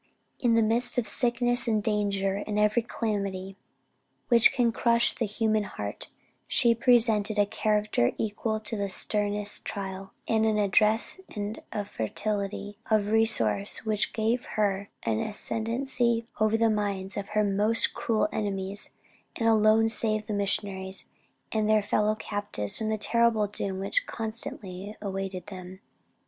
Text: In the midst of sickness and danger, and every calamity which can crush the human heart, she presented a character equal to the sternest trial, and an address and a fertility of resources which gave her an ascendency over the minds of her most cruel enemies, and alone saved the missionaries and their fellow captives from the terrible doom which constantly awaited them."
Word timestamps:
In 0.39 0.55
the 0.55 0.63
midst 0.63 0.97
of 0.97 1.07
sickness 1.07 1.67
and 1.67 1.83
danger, 1.83 2.37
and 2.47 2.57
every 2.57 2.81
calamity 2.81 3.55
which 4.29 4.51
can 4.51 4.71
crush 4.71 5.13
the 5.13 5.27
human 5.27 5.61
heart, 5.61 6.07
she 6.47 6.73
presented 6.73 7.37
a 7.37 7.45
character 7.45 8.11
equal 8.17 8.59
to 8.61 8.75
the 8.75 8.89
sternest 8.89 9.63
trial, 9.63 10.11
and 10.27 10.43
an 10.43 10.57
address 10.57 11.19
and 11.35 11.59
a 11.71 11.85
fertility 11.85 12.79
of 12.89 13.11
resources 13.11 13.85
which 13.85 14.11
gave 14.11 14.45
her 14.57 14.89
an 15.03 15.19
ascendency 15.19 16.25
over 16.39 16.57
the 16.57 16.71
minds 16.71 17.15
of 17.15 17.29
her 17.37 17.43
most 17.43 17.93
cruel 17.93 18.27
enemies, 18.31 18.89
and 19.35 19.47
alone 19.47 19.87
saved 19.87 20.25
the 20.25 20.33
missionaries 20.33 21.05
and 21.51 21.69
their 21.69 21.83
fellow 21.83 22.15
captives 22.15 22.75
from 22.79 22.89
the 22.89 22.97
terrible 22.97 23.45
doom 23.45 23.77
which 23.77 24.07
constantly 24.07 24.97
awaited 24.99 25.45
them." 25.45 25.79